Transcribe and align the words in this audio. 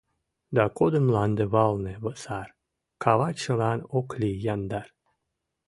Да, 0.55 0.63
кодын 0.77 1.03
мланде 1.09 1.45
валне 1.53 1.93
сар, 2.23 2.49
Кава 3.03 3.29
чылан 3.41 3.79
ок 3.97 4.07
лий 4.21 4.37
яндар. 4.53 4.87